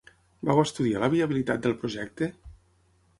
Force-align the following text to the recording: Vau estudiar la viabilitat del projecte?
Vau 0.49 0.61
estudiar 0.61 1.03
la 1.03 1.09
viabilitat 1.15 1.61
del 1.65 1.75
projecte? 1.83 2.31